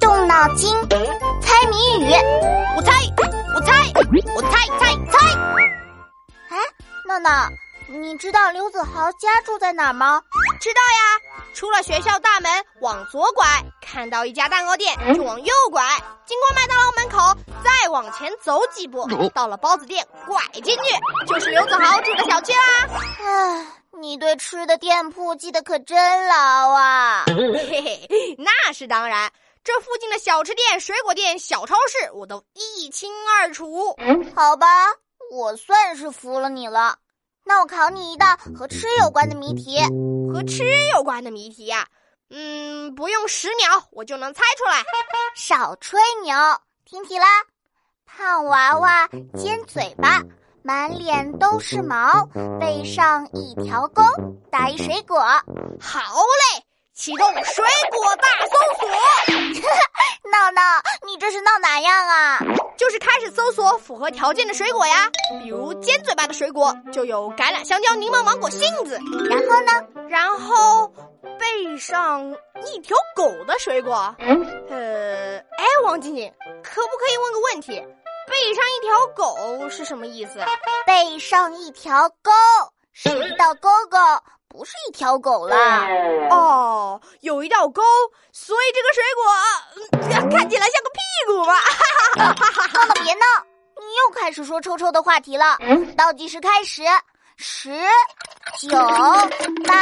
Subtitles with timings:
[0.00, 0.74] 动脑筋，
[1.40, 2.12] 猜谜语。
[2.76, 2.92] 我猜，
[3.54, 3.92] 我猜，
[4.34, 5.18] 我猜猜猜。
[6.48, 6.56] 哎，
[7.06, 7.48] 闹闹，
[7.88, 10.22] 你知道刘子豪家住在哪儿吗？
[10.60, 12.50] 知道呀，出了学校大门
[12.80, 13.44] 往左拐，
[13.82, 15.82] 看到一家蛋糕店就往右拐，
[16.24, 22.88] 经过麦当劳门口再往前走几步，到了包子店拐进去，就是刘子豪住的小区啦。
[23.22, 23.66] 唉，
[24.00, 27.24] 你对吃的店铺记得可真牢啊！
[27.28, 29.30] 嘿嘿，那是当然，
[29.62, 33.96] 这附近的小吃店、水果店、小超市我都一清二楚。
[34.34, 34.66] 好吧，
[35.32, 36.98] 我算是服了你了。
[37.44, 38.26] 那我考你一道
[38.56, 39.78] 和吃有关的谜题。
[40.32, 41.86] 和吃有关的谜题呀，
[42.30, 44.82] 嗯，不用十秒我就能猜出来。
[45.34, 46.34] 少吹牛，
[46.84, 47.26] 听题啦！
[48.06, 50.22] 胖娃娃尖嘴巴，
[50.62, 52.26] 满脸都是毛，
[52.60, 54.02] 背上一条沟，
[54.50, 55.18] 打一水果。
[55.80, 56.00] 好
[56.54, 56.64] 嘞，
[57.00, 58.86] 启动水果大搜索。
[60.30, 60.60] 闹闹，
[61.06, 62.38] 你这是闹哪样啊？
[62.76, 65.10] 就是开始搜索符合条件的水果呀，
[65.42, 69.00] 比如尖嘴巴的水果就有橄榄、香蕉、柠檬、芒果、杏子。
[69.30, 69.72] 然后呢？
[70.10, 70.88] 然后
[71.38, 74.14] 背上一条狗的水果。
[74.18, 76.30] 呃，哎，王静静，
[76.62, 77.82] 可不可以问个问题？
[78.28, 80.44] 背上一条狗是什么意思？
[80.84, 82.30] 背上一条沟
[82.92, 83.96] 是一道沟沟，
[84.52, 85.86] 不是一条狗啦。
[86.30, 87.80] 哦，有一道沟，
[88.32, 90.98] 所以这个水果看起来像个屁
[91.28, 91.54] 股嘛。
[92.16, 92.26] 闹
[92.84, 93.24] 闹别闹，
[93.78, 95.56] 你又开始说臭臭的话题了。
[95.96, 96.82] 倒计时开始，
[97.36, 97.70] 十、
[98.58, 99.72] 九、八、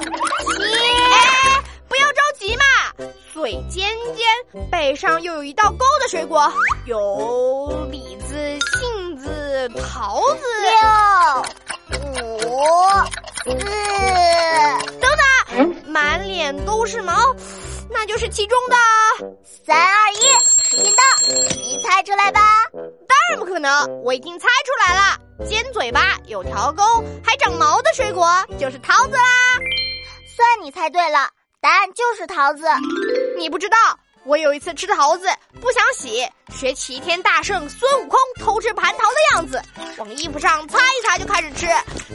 [0.00, 0.62] 七。
[1.10, 2.64] 哎，不要着急嘛。
[3.32, 4.24] 嘴尖尖，
[4.70, 6.48] 背上又有一道沟的水果，
[6.86, 8.36] 有李子、
[8.78, 10.46] 杏子、桃子。
[11.90, 12.08] 六、
[12.48, 12.62] 五、
[13.44, 13.50] 四，
[15.94, 17.14] 满脸都是毛，
[17.88, 18.76] 那就是其中的
[19.64, 20.18] 三二一，
[20.68, 21.02] 时间到，
[21.54, 22.40] 你猜出来吧？
[22.72, 26.82] 当然不可能，我已经猜出来了，尖嘴巴，有条沟，
[27.24, 28.28] 还长毛的水果
[28.58, 29.22] 就是桃子啦。
[30.36, 32.64] 算你猜对了，答案就是桃子。
[33.38, 33.76] 你不知道，
[34.24, 35.28] 我有一次吃桃子
[35.60, 39.62] 不想洗，学齐天大圣孙悟空偷吃蟠桃的样子，
[39.98, 41.68] 往衣服上擦一擦就开始吃，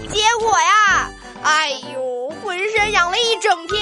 [0.09, 1.09] 结果呀，
[1.43, 2.18] 哎呦，
[2.49, 3.79] 浑身痒了一整天。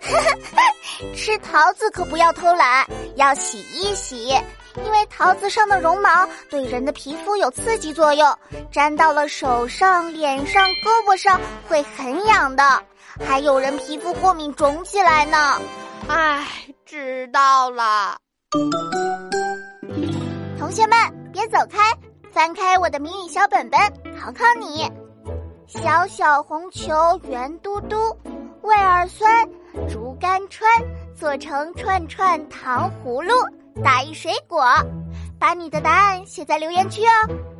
[1.14, 2.86] 吃桃子可不要偷懒，
[3.16, 4.28] 要洗一洗，
[4.82, 8.34] 因为桃子上的绒毛对人的皮肤有刺激作用，
[8.72, 11.38] 粘到了手上、脸上、胳膊上
[11.68, 12.82] 会很痒的，
[13.28, 15.60] 还有人皮肤过敏肿起来呢。
[16.08, 16.46] 唉，
[16.86, 18.16] 知道了。
[20.58, 20.96] 同学们，
[21.30, 21.92] 别走开，
[22.32, 23.78] 翻开我的谜语小本本，
[24.18, 24.90] 考考你：
[25.66, 26.92] 小小红球
[27.28, 27.96] 圆嘟嘟，
[28.62, 29.48] 味儿酸，
[29.88, 30.68] 竹竿穿，
[31.14, 33.32] 做成串串糖葫芦，
[33.82, 34.64] 打一水果。
[35.38, 37.51] 把你的答案写在留言区哦。